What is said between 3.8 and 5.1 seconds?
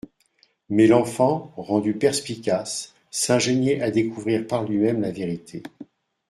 à découvrir par lui-même